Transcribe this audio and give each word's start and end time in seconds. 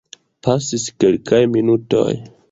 Pasis 0.45 0.85
kelkaj 1.03 1.41
minutoj. 1.57 2.07